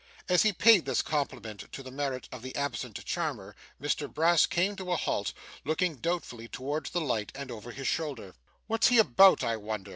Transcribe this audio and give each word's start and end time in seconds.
As 0.27 0.41
he 0.41 0.51
paid 0.51 0.85
this 0.85 1.03
compliment 1.03 1.71
to 1.71 1.83
the 1.83 1.91
merit 1.91 2.27
of 2.31 2.41
the 2.41 2.55
absent 2.55 3.05
charmer, 3.05 3.55
Mr 3.79 4.11
Brass 4.11 4.47
came 4.47 4.75
to 4.77 4.91
a 4.91 4.95
halt; 4.95 5.31
looking 5.63 5.97
doubtfully 5.97 6.47
towards 6.47 6.89
the 6.89 7.01
light, 7.01 7.31
and 7.35 7.51
over 7.51 7.69
his 7.69 7.85
shoulder. 7.85 8.33
'What's 8.65 8.87
he 8.87 8.97
about, 8.97 9.43
I 9.43 9.57
wonder? 9.57 9.89